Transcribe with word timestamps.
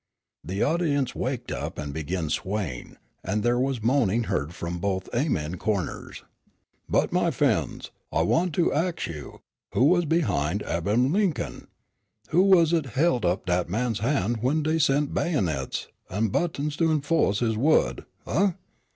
The 0.43 0.63
audience 0.63 1.13
waked 1.13 1.51
up 1.51 1.77
and 1.77 1.93
began 1.93 2.31
swaying, 2.31 2.97
and 3.23 3.43
there 3.43 3.59
was 3.59 3.83
moaning 3.83 4.23
heard 4.23 4.55
from 4.55 4.79
both 4.79 5.07
Amen 5.13 5.57
corners. 5.57 6.23
"But, 6.89 7.11
my 7.13 7.29
f'en's, 7.29 7.91
I 8.11 8.23
want 8.23 8.53
to 8.55 8.73
ax 8.73 9.05
you, 9.05 9.41
who 9.75 9.83
was 9.83 10.05
behind 10.05 10.63
Ab'aham 10.63 11.13
Lincoln? 11.13 11.67
Who 12.29 12.41
was 12.41 12.73
it 12.73 12.87
helt 12.97 13.25
up 13.25 13.45
dat 13.45 13.69
man's 13.69 13.99
han's 13.99 14.37
when 14.41 14.63
dey 14.63 14.79
sent 14.79 15.13
bayonets 15.13 15.87
an' 16.09 16.29
buttons 16.29 16.75
to 16.77 16.85
enfo'ce 16.85 17.41
his 17.41 17.55
word 17.55 18.03
umph? 18.25 18.55